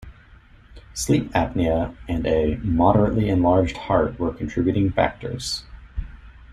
[0.95, 5.63] Sleep apnea and a "moderately enlarged heart" were contributing factors.